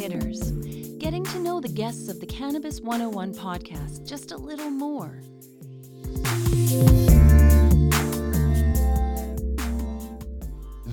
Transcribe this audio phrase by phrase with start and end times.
[0.00, 0.52] Hitters,
[0.96, 5.20] getting to know the guests of the Cannabis 101 podcast just a little more.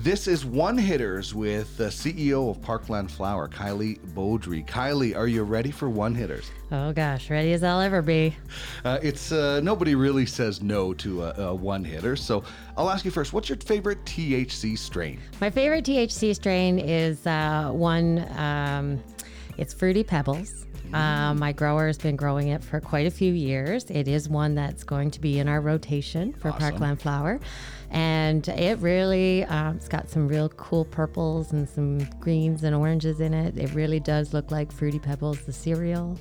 [0.08, 4.66] This is One Hitters with the CEO of Parkland Flower, Kieley Beaudry.
[4.66, 6.50] Kieley, are you ready for One Hitters?
[6.72, 8.34] Oh gosh, ready as I'll ever be.
[8.86, 12.16] Uh, it's uh, nobody really says no to a, a one hitter.
[12.16, 12.42] So
[12.74, 13.34] I'll ask you first.
[13.34, 15.20] What's your favorite THC strain?
[15.42, 18.26] My favorite THC strain is uh, one.
[18.38, 19.04] Um,
[19.58, 20.64] it's Fruity Pebbles.
[20.94, 23.84] Uh, my grower has been growing it for quite a few years.
[23.90, 26.60] It is one that's going to be in our rotation for Awesome.
[26.60, 27.40] Parkland Flower.
[27.90, 33.20] And it really, um, it's got some real cool purples and some greens and oranges
[33.20, 33.56] in it.
[33.56, 36.18] It really does look like Fruity Pebbles, the cereal.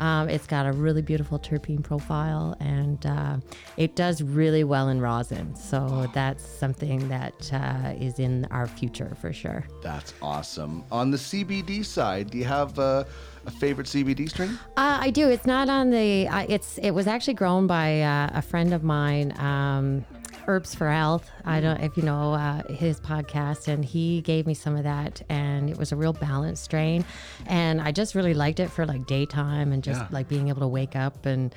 [0.00, 3.36] Um, it's got a really beautiful terpene profile and uh,
[3.76, 5.54] it does really well in rosin.
[5.54, 9.66] So that's something that uh, is in our future for sure.
[9.82, 10.84] That's awesome.
[10.90, 13.04] On the CBD side, do you have uh,
[13.44, 14.58] a favorite CBD strain?
[14.78, 15.28] Uh, I do.
[15.28, 16.26] It's not on the.
[16.28, 16.78] Uh, it's.
[16.78, 19.38] It was actually grown by uh, a friend of mine.
[19.38, 20.04] Um,
[20.50, 21.30] Herbs for Health.
[21.44, 25.22] I don't if you know uh, his podcast, and he gave me some of that,
[25.28, 27.04] and it was a real balanced strain,
[27.46, 30.08] and I just really liked it for like daytime and just Yeah.
[30.10, 31.54] like being able to wake up and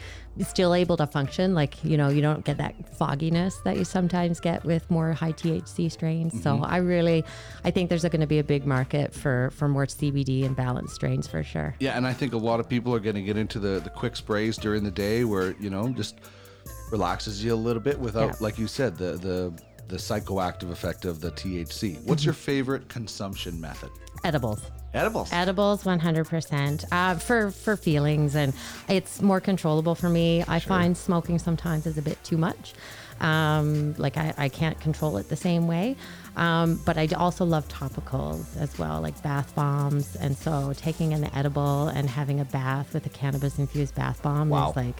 [0.47, 1.55] still able to function.
[1.55, 5.31] Like you know, you don't get that fogginess that you sometimes get with more high
[5.33, 6.39] THC strains.
[6.43, 7.23] So I really,
[7.65, 10.93] I think there's going to be a big market for for more CBD and balanced
[10.93, 11.73] strains for sure.
[11.79, 13.89] Yeah, and I think a lot of people are going to get into the, the
[13.89, 16.15] quick sprays during the day where, you know, just
[16.97, 18.35] relaxes you a little bit without, Yeah.
[18.39, 19.51] like you said, the, the,
[19.87, 22.01] the psychoactive effect of the THC.
[22.03, 23.89] What's your favorite consumption method?
[24.23, 24.61] Edibles.
[24.93, 25.33] Edibles.
[25.33, 26.85] Edibles, 100%.
[26.91, 28.53] Uh, for for feelings, and
[28.87, 30.43] it's more controllable for me.
[30.47, 32.73] I find smoking sometimes is a bit too much.
[33.19, 35.95] Um, like I, I can't control it the same way.
[36.35, 40.15] Um, but I also love topicals as well, like bath bombs.
[40.15, 44.49] And so taking an edible and having a bath with a cannabis infused bath bomb
[44.49, 44.69] Wow.
[44.71, 44.99] is like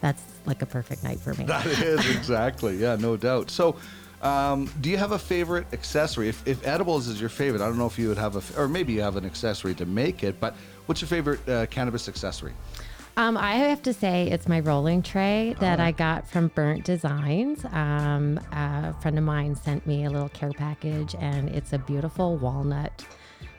[0.00, 1.44] that's like a perfect night for me.
[1.44, 3.50] That is exactly, yeah, no doubt.
[3.50, 3.76] So,
[4.22, 6.28] um, do you have a favorite accessory?
[6.28, 8.68] If, if edibles is your favorite, I don't know if you would have a, or
[8.68, 10.54] maybe you have an accessory to make it, but
[10.86, 12.52] what's your favorite uh, cannabis accessory?
[13.16, 17.64] Um, I have to say it's my rolling tray that I got from Burnt Designs.
[17.64, 22.36] Um, a friend of mine sent me a little care package, and it's a beautiful
[22.36, 23.04] walnut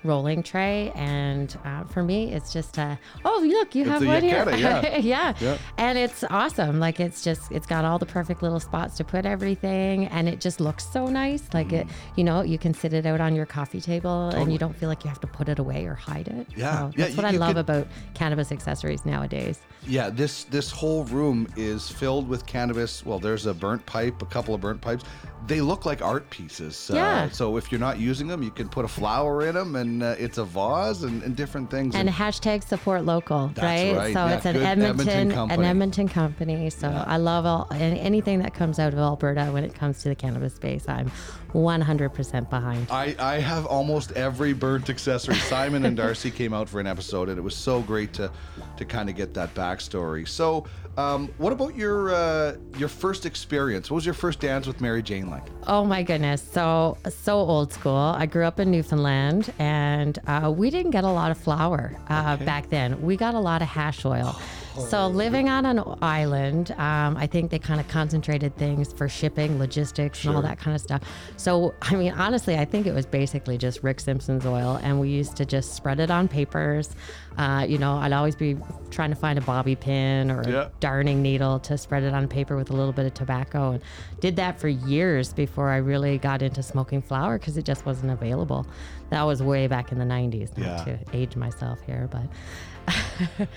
[0.04, 0.92] rolling tray.
[0.96, 4.98] And uh, for me, it's just a oh look, you It's have one here, yeah.
[4.98, 5.58] yeah, Yeah.
[5.78, 6.80] and it's awesome.
[6.80, 10.40] Like it's just it's got all the perfect little spots to put everything, and it
[10.42, 11.44] just looks so nice.
[11.54, 14.58] Like it, you know, you can sit it out on your coffee table, and you
[14.58, 16.48] don't feel like you have to put it away or hide it.
[16.56, 16.80] Yeah.
[16.90, 19.60] so Yeah, that's what you- I you love could- about cannabis accessories nowadays.
[19.88, 23.06] Yeah, this this whole room is filled with cannabis.
[23.06, 25.04] Well, there's a burnt pipe, a couple of burnt pipes.
[25.48, 26.92] They look like art pieces.
[26.92, 27.30] Uh, Yeah.
[27.30, 30.16] so if you're not using them, you can put a flower in them, and uh,
[30.18, 31.96] it's a vase and, and different things.
[31.96, 33.96] and hashtag support local, right?
[33.96, 35.64] right, So yeah, it's an Edmonton, Edmonton company.
[35.64, 36.70] an Edmonton company.
[36.70, 40.16] So I love all anything that comes out of Alberta when it comes to the
[40.16, 40.88] cannabis space.
[40.88, 41.12] I'm
[41.54, 42.88] 100% behind.
[42.90, 45.36] I, I have almost every burnt accessory.
[45.36, 48.32] Simon and Darcy came out for an episode, and it was so great to
[48.78, 50.28] to kind of get that backstory.
[50.28, 50.66] So,
[50.98, 53.90] um, what about your uh, your first experience?
[53.90, 55.44] What was your first dance with Mary Jane like?
[55.68, 57.96] Oh my goodness, so so old school.
[57.96, 62.38] I grew up in Newfoundland, and uh, we didn't get a lot of flour uh,
[62.38, 63.02] back then.
[63.02, 64.40] We got a lot of hash oil.
[64.80, 69.60] So living on an island, um, I think they kind of concentrated things for shipping,
[69.60, 71.02] logistics, and all that kind of stuff.
[71.38, 75.10] So I mean, honestly, I think it was basically just Rick Simpson's oil, and we
[75.10, 76.90] used to just spread it on papers.
[77.38, 78.58] Uh, you know, I'd always be
[78.90, 80.62] trying to find a bobby pin or Yeah.
[80.64, 83.82] a darning needle to spread it on paper with a little bit of tobacco and
[84.20, 88.12] did that for years before I really got into smoking flower because it just wasn't
[88.12, 88.66] available.
[89.10, 90.96] That was way back in the 90s, not Yeah.
[90.96, 92.24] to age myself here, but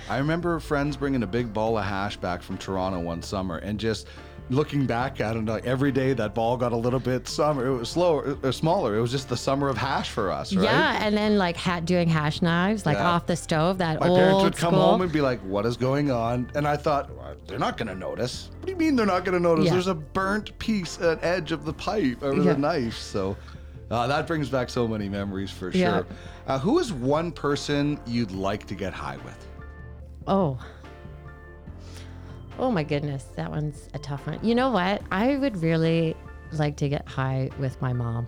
[0.09, 3.79] I remember friends bringing a big ball of hash back from Toronto one summer, and
[3.79, 4.07] just
[4.51, 7.67] looking back at it, like every day that ball got a little bit summer.
[7.67, 8.97] It was slower, uh, smaller.
[8.97, 10.65] It was just the summer of hash for us, right?
[10.65, 10.99] yeah.
[11.07, 13.09] And then like hat doing hash knives, like Yeah.
[13.11, 14.83] off the stove, that My old parents would come school.
[14.83, 17.89] home and be like, "What is going on?" And I thought, well, "They're not going
[17.89, 19.67] to notice." What do you mean they're not going to notice?
[19.67, 19.73] Yeah.
[19.73, 22.53] There's a burnt piece at edge of the pipe or Yeah.
[22.53, 22.99] the knife.
[22.99, 23.37] So
[23.93, 25.99] uh, that brings back so many memories for Yeah.
[25.99, 26.07] sure.
[26.47, 29.47] Uh, who is one person you'd like to get high with?
[30.27, 30.59] Oh.
[32.59, 34.39] Oh my goodness, that one's a tough one.
[34.43, 35.03] You know what?
[35.11, 36.17] I would really
[36.59, 38.27] like to get high with my mom.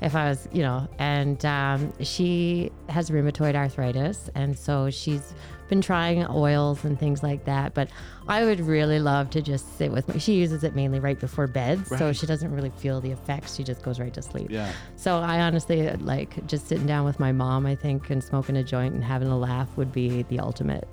[0.00, 5.34] If I was, you know, and um, she has rheumatoid arthritis, and so she's
[5.68, 7.74] been trying oils and things like that.
[7.74, 7.90] But
[8.26, 10.18] I would really love to just sit with me.
[10.18, 13.54] She uses it mainly right before bed, so she doesn't really feel the effects.
[13.56, 14.50] She just goes right to sleep.
[14.50, 14.72] Yeah.
[14.96, 17.66] So I honestly like just sitting down with my mom.
[17.66, 20.88] I think and smoking a joint and having a laugh would be the ultimate.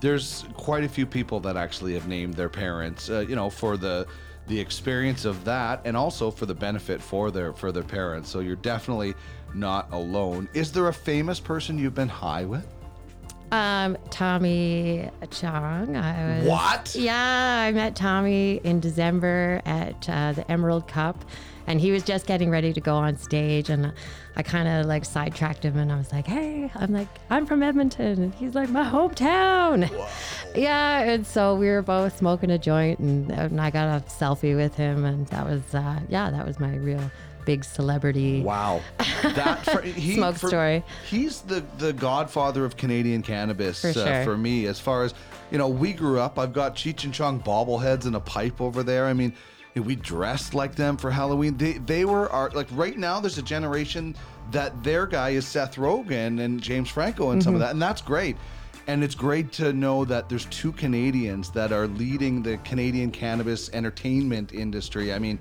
[0.00, 3.76] There's quite a few people that actually have named their parents, uh, you know, for
[3.76, 4.06] the
[4.50, 8.28] the experience of that, and also for the benefit for their for their parents.
[8.28, 9.14] So you're definitely
[9.54, 10.48] not alone.
[10.52, 12.66] Is there a famous person you've been high with?
[13.52, 15.96] Um, Tommy Chong.
[15.96, 16.94] I was, What?
[16.94, 21.24] Yeah, I met Tommy in December at uh, the Emerald Cup,
[21.66, 23.92] and he was just getting ready to go on stage, and
[24.36, 27.62] I kind of like sidetracked him, and I was like, "Hey, I'm like, I'm from
[27.64, 29.90] Edmonton," and he's like, "My hometown."
[30.54, 34.54] Yeah, and so we were both smoking a joint, and, and I got a selfie
[34.56, 37.10] with him, and that was, uh, yeah, that was my real
[37.44, 38.42] big celebrity.
[38.42, 38.80] Wow,
[39.22, 40.84] that for, he, Smoke for- story.
[41.08, 44.66] He's the the godfather of Canadian cannabis For uh, for me.
[44.66, 45.14] As far as
[45.50, 46.38] you know, we grew up.
[46.38, 49.06] I've got Cheech and Chong bobbleheads and a pipe over there.
[49.06, 49.32] I mean,
[49.74, 51.56] we dressed like them for Halloween.
[51.56, 53.20] They they were our like right now.
[53.20, 54.14] There's a generation
[54.52, 57.62] that their guy is Seth Rogen and James Franco and some Mm-hmm.
[57.62, 58.36] of that, and that's great.
[58.86, 63.70] And it's great to know that there's two Canadians that are leading the Canadian cannabis
[63.72, 65.12] entertainment industry.
[65.12, 65.38] I mean.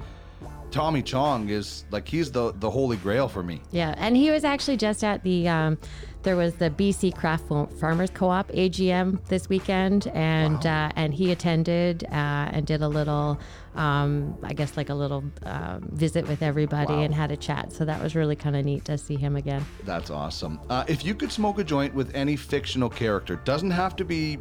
[0.72, 3.62] Tommy Chong is like he's the the holy grail for me.
[3.72, 5.78] Yeah, and he was actually just at the um,
[6.24, 7.48] there was the BC Craft
[7.80, 12.12] Farmers Co-op AGM this weekend, and uh, and he attended uh,
[12.52, 13.40] and did a little,
[13.76, 17.02] um, I guess like a little um, visit with everybody Wow.
[17.04, 17.72] and had a chat.
[17.72, 19.66] So that was really kind of neat to see him again.
[19.86, 20.60] That's awesome.
[20.70, 24.38] Uh, if you could smoke a joint with any fictional character, doesn't have to be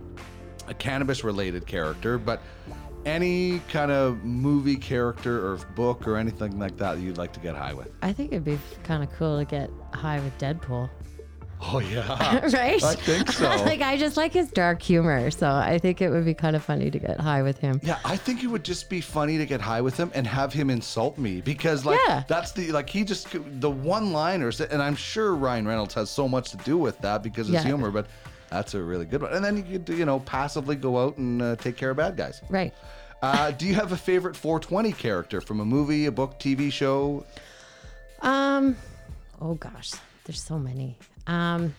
[0.67, 2.43] a cannabis related character, but
[3.05, 7.55] any kind of movie character or book or anything like that you'd like to get
[7.55, 7.91] high with.
[8.03, 10.91] I think it'd be kind of cool to get high with Deadpool,
[11.61, 12.81] Oh yeah, right?
[12.83, 13.49] I think so.
[13.65, 16.63] like I just like his dark humor, so I think it would be kind of
[16.63, 17.81] funny to get high with him.
[17.83, 20.53] Yeah, I think it would just be funny to get high with him and have
[20.53, 22.23] him insult me because like Yeah.
[22.29, 23.29] that's the like he just
[23.61, 27.25] the one liners and I'm sure Ryan Reynolds has so much to do with that
[27.25, 27.69] because of his Yeah.
[27.71, 28.07] humor, but
[28.51, 29.33] that's a really good one.
[29.33, 32.17] And then you could you know passively go out and uh, take care of bad
[32.17, 32.41] guys.
[32.49, 32.73] Right.
[33.21, 37.25] Uh, do you have a favorite 420 character from a movie, a book, TV show?
[38.23, 38.77] Um,
[39.41, 39.93] oh gosh,
[40.25, 40.97] there's so many.
[41.27, 41.75] Um,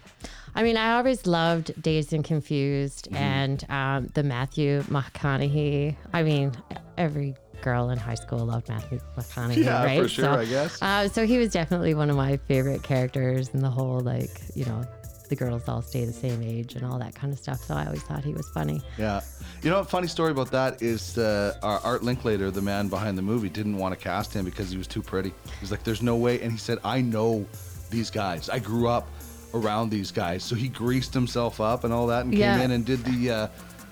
[0.55, 3.15] I mean, I always loved Dazed and Confused Mm-hmm.
[3.15, 5.95] and um, the Matthew McConaughey.
[6.13, 6.51] I mean,
[6.97, 10.09] every girl in high school loved Matthew McConaughey, Yeah, for right?
[10.09, 10.81] sure, so, I guess.
[10.81, 14.65] Uh, so he was definitely one of my favorite characters in the whole, like, you
[14.65, 14.83] know,
[15.29, 17.63] the girls all stay the same age and all that kind of stuff.
[17.63, 18.81] So I always thought he was funny.
[18.97, 19.21] Yeah.
[19.63, 23.17] You know, a funny story about that is uh, our Art Linklater, the man behind
[23.17, 25.33] the movie, didn't want to cast him because he was too pretty.
[25.59, 26.41] He's like, there's no way.
[26.41, 27.45] And he said, I know
[27.89, 28.49] these guys.
[28.49, 29.07] I grew up
[29.53, 30.43] around these guys.
[30.43, 32.55] So he greased himself up and all that and Yeah.
[32.55, 33.47] came in and did the, uh,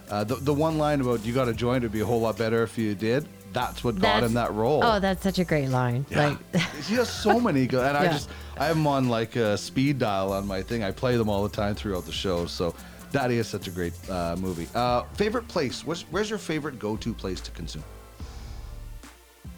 [0.10, 2.38] uh, the, the one line about you got a joint, it'd be a whole lot
[2.38, 3.28] better if you did.
[3.54, 4.82] That's what got That's- him that role.
[4.84, 6.06] Oh, that's such a great line.
[6.12, 6.38] Like,
[6.88, 8.12] he has so many good, and I Yeah.
[8.14, 10.84] just I have them on like a speed dial on my thing.
[10.84, 12.46] I play them all the time throughout the show.
[12.46, 12.76] So
[13.14, 14.68] that is such a great uh, movie.
[14.76, 15.86] Uh, favorite place?
[15.86, 17.84] Where's, where's your favorite go-to place to consume?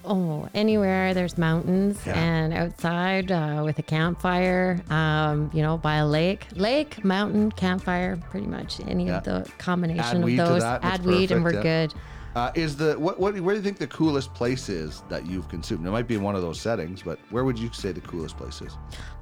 [0.06, 2.13] Oh, anywhere there's mountains Yeah.
[2.18, 8.18] and outside uh, with a campfire, um, you know, by a lake, lake, mountain, campfire,
[8.30, 9.18] pretty much any Yeah.
[9.18, 10.61] of the combination Add of weed to those.
[10.61, 11.87] that, that's Add weed and we're perfect, yeah.
[11.87, 11.94] good.
[12.36, 15.50] Uh, is the what, what where do you think the coolest place is that you've
[15.50, 15.86] consumed?
[15.86, 18.38] It might be in one of those settings, but where would you say the coolest
[18.38, 18.78] place is?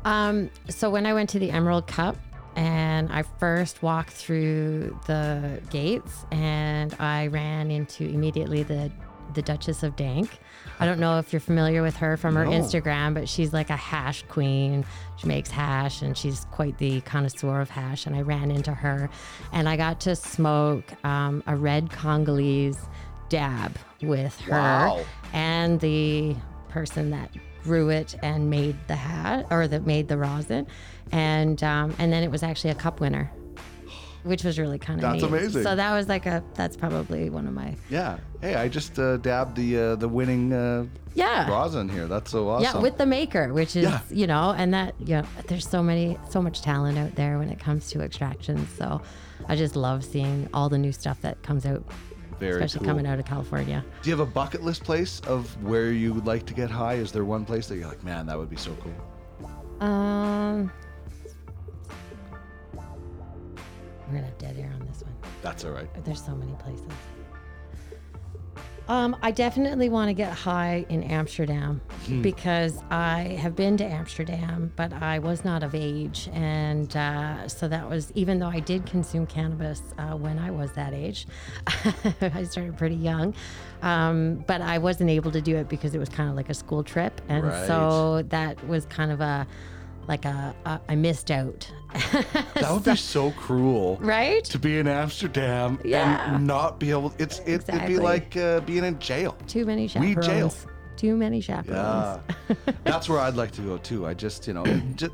[0.05, 2.17] Um, so when I went to the Emerald Cup
[2.57, 8.91] and I first walked through the gates and I ran into immediately the
[9.33, 10.39] the Duchess of Dank.
[10.79, 12.51] I don't know if you're familiar with her from her No.
[12.51, 14.85] Instagram, but she's like a hash queen.
[15.17, 18.05] She makes hash and she's quite the connoisseur of hash.
[18.05, 19.09] And I ran into her
[19.53, 22.79] and I got to smoke um, a red Congolese
[23.29, 25.05] dab with her Wow.
[25.33, 26.35] and the
[26.69, 27.29] person that
[27.63, 30.65] grew it and made the hat or that made the rosin
[31.11, 33.29] and um, and then it was actually a cup winner
[34.27, 35.29] which was really kind of That's neat.
[35.29, 35.63] amazing.
[35.63, 38.17] so that was like a that's probably one of my Yeah.
[38.41, 42.05] Hey, I just uh, dabbed the uh, the winning uh, yeah rosin here.
[42.07, 42.63] That's so awesome.
[42.63, 43.99] yeah with the maker which is Yeah.
[44.11, 47.49] you know and that you know there's so many so much talent out there when
[47.49, 49.01] it comes to extractions so
[49.47, 51.83] i just love seeing all the new stuff that comes out
[52.39, 52.89] Very especially cool.
[52.89, 56.27] coming out of california Do you have a bucket list place of where you would
[56.27, 56.95] like to get high?
[56.95, 58.93] Is there one place that you're like, man, that would be so cool?
[59.87, 60.71] um
[64.07, 65.87] we're gonna have dead air on this one That's all right.
[66.05, 66.87] there's so many places
[68.89, 71.81] Um, I definitely want to get high in Amsterdam
[72.21, 76.29] because I have been to Amsterdam, but I was not of age.
[76.31, 80.71] And uh, so that was, even though I did consume cannabis uh, when I was
[80.73, 81.27] that age,
[82.21, 83.35] I started pretty young.
[83.81, 86.53] Um, but I wasn't able to do it because it was kind of like a
[86.53, 87.19] school trip.
[87.27, 89.45] And so that was kind of a,
[90.07, 91.69] like a, a I missed out.
[92.55, 93.97] That would be so cruel.
[94.01, 94.43] right?
[94.45, 96.35] To be in Amsterdam Yeah.
[96.35, 99.35] and not be able it's it, it'd be like uh, being in jail.
[99.47, 100.27] Too many Weed chaperones.
[100.27, 100.53] jail.
[100.97, 102.19] Too many chaperones.
[102.49, 104.07] Yeah, that's where I'd like to go too.
[104.07, 105.13] I just, you know, just,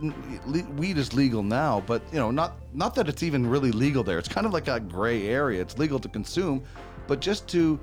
[0.78, 4.18] weed is legal now, but you know, not not that it's even really legal there.
[4.18, 5.62] It's kind of like a gray area.
[5.62, 6.64] It's legal to consume,
[7.08, 7.78] but just to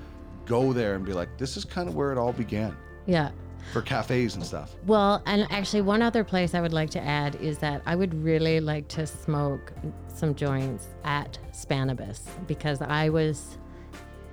[0.46, 2.74] go there and be like, this is kind of where it all began
[3.06, 3.30] yeah.
[3.72, 4.74] For cafes and stuff.
[4.86, 8.14] Well, and actually, one other place I would like to add is that I would
[8.14, 9.72] really like to smoke
[10.08, 13.58] some joints at Spannabis because I was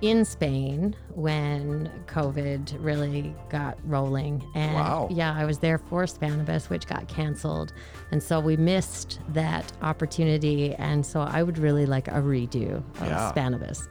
[0.00, 4.44] in Spain when COVID really got rolling.
[4.54, 5.08] And Wow.
[5.10, 7.72] yeah, I was there for Spannabis, which got canceled.
[8.12, 10.74] And so we missed that opportunity.
[10.76, 13.32] And so I would really like a redo of Yeah.
[13.34, 13.88] Spannabis.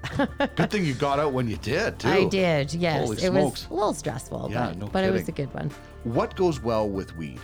[0.56, 2.08] Good thing you got out when you did too.
[2.10, 3.02] I did, yes.
[3.04, 3.64] Holy it smokes.
[3.64, 5.70] was a little stressful, Yeah, but, no but it was a good one.
[6.06, 7.40] What goes well with weed?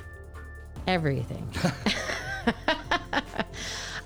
[0.87, 1.47] Everything.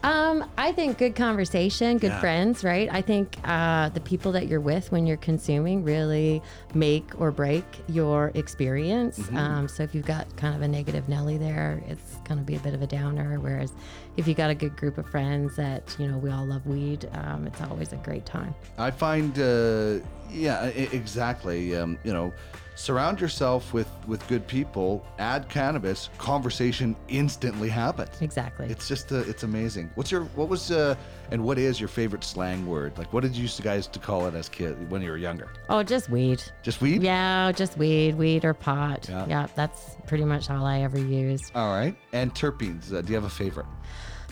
[0.03, 2.19] um, I think good conversation, good Yeah.
[2.19, 2.87] friends, right?
[2.91, 6.41] I think uh, the people that you're with when you're consuming really
[6.73, 9.19] make or break your experience.
[9.19, 9.37] Mm-hmm.
[9.37, 12.55] Um, so if you've got kind of a negative Nelly there, it's going to be
[12.55, 13.39] a bit of a downer.
[13.39, 13.73] Whereas
[14.17, 17.09] if you got a good group of friends that, you know, we all love weed,
[17.13, 18.53] um, it's always a great time.
[18.77, 19.99] I find, uh,
[20.31, 21.75] yeah, I- exactly.
[21.75, 22.33] Um, you know,
[22.77, 25.05] surround yourself with with good people.
[25.19, 28.21] Add cannabis, conversation instantly happens.
[28.21, 28.67] Exactly.
[28.69, 29.89] It's just, uh, it's amazing.
[29.95, 30.95] What's your, what was, uh,
[31.31, 32.97] and what is your favorite slang word?
[32.97, 35.17] Like, what did you used to guys to call it as kid when you were
[35.17, 35.49] younger?
[35.69, 36.41] oh, just weed.
[36.63, 37.01] Just weed.
[37.03, 39.07] Yeah, just weed, weed or pot.
[39.09, 39.25] Yeah.
[39.27, 41.51] yeah that's pretty much all I ever used.
[41.55, 41.95] All right.
[42.13, 42.93] And terpenes.
[42.93, 43.67] Uh, do you have a favorite?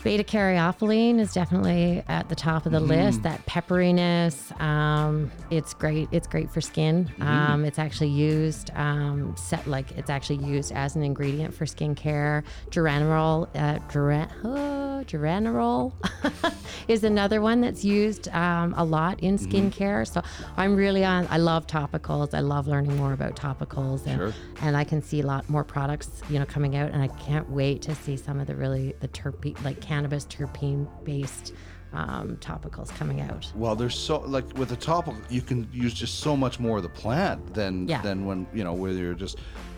[0.06, 3.24] Beta caryophyllene is definitely at the top of the list.
[3.24, 6.08] That pepperiness, um, it's great.
[6.12, 7.12] It's great for skin.
[7.22, 12.44] Um, it's actually used, um, set like it's actually used as an ingredient for skincare.
[12.70, 15.94] Geraniol, uh, geran- oh, geraniol
[16.88, 20.08] is another one that's used um, a lot in skincare.
[20.08, 20.22] So
[20.58, 21.28] I'm really on.
[21.30, 22.34] I love topicals.
[22.34, 24.34] I love learning more about topicals, and Sure.
[24.62, 27.50] and I can see a lot more products, you know, coming out, and I can't
[27.50, 31.54] wait to see some of the really the terpene, like cannabis terpene based
[31.94, 33.52] um, topicals coming out.
[33.56, 36.84] Well, there's so like with the topical, you can use just so much more of
[36.84, 38.02] the plant than Yeah.
[38.02, 39.38] than when you know whether you're just